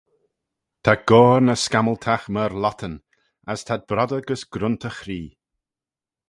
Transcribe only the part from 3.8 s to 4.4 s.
broddey